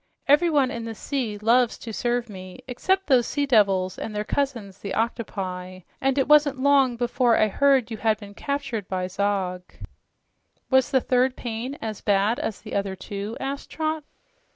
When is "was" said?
10.71-10.89